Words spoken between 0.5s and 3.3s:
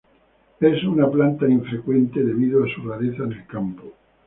Es una planta infrecuente debido a su rareza